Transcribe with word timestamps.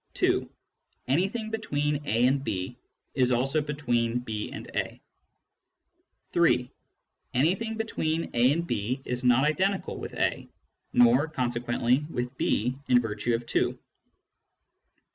(2) 0.15 0.49
Anything 1.09 1.51
between 1.51 2.01
a 2.07 2.25
and 2.25 2.43
b 2.43 2.75
is 3.13 3.31
also 3.31 3.61
between 3.61 4.17
b 4.17 4.51
and 4.51 4.67
a. 4.73 4.99
(3) 6.31 6.71
Anything 7.35 7.75
between 7.77 8.31
a 8.33 8.51
and 8.51 8.65
b 8.65 8.99
is 9.05 9.23
not 9.23 9.43
identical 9.43 9.99
with 9.99 10.15
a 10.15 10.47
(nor, 10.91 11.27
consequently, 11.27 12.03
with 12.09 12.35
b, 12.35 12.75
in 12.89 12.99
virtue 12.99 13.35
of 13.35 13.45
(2)). 13.45 13.73
(4.) 13.73 13.79